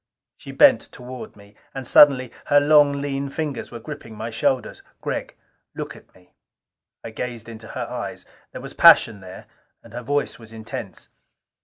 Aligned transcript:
She 0.35 0.51
bent 0.51 0.81
toward 0.91 1.35
me. 1.35 1.53
And 1.75 1.87
suddenly 1.87 2.31
her 2.45 2.59
long, 2.59 2.91
lean 2.93 3.29
fingers 3.29 3.69
were 3.69 3.79
gripping 3.79 4.15
my 4.15 4.31
shoulders. 4.31 4.81
"Gregg, 4.99 5.35
look 5.75 5.95
at 5.95 6.11
me!" 6.15 6.33
I 7.03 7.11
gazed 7.11 7.47
into 7.47 7.67
her 7.67 7.85
eyes. 7.87 8.25
There 8.51 8.61
was 8.61 8.73
passion 8.73 9.19
there; 9.19 9.45
and 9.83 9.93
her 9.93 10.01
voice 10.01 10.39
was 10.39 10.51
intense. 10.51 11.09